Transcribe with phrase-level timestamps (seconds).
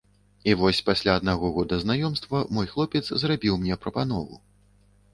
[0.51, 4.35] І вось пасля аднаго года знаёмства мой хлопец зрабіў мне прапанову.